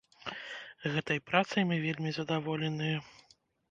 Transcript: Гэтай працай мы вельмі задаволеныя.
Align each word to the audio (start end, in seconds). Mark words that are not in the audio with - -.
Гэтай 0.95 1.23
працай 1.29 1.61
мы 1.73 1.81
вельмі 1.87 2.19
задаволеныя. 2.21 2.95